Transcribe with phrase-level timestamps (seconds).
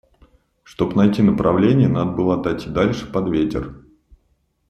[0.63, 3.85] Чтобы найти направление, надо было отойти дальше под ветер.